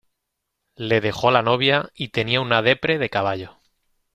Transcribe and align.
Le 0.77 0.99
dejó 0.99 1.29
la 1.29 1.43
novia 1.43 1.91
y 1.93 2.07
tenía 2.07 2.41
una 2.41 2.63
depre 2.63 2.97
de 2.97 3.11
caballo 3.11 3.59